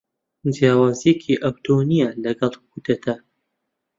جیاوازیەکی 0.55 1.39
ئەتۆی 1.43 1.81
نییە 1.89 2.09
لەگەل 2.23 2.53
کودەتا. 2.69 3.15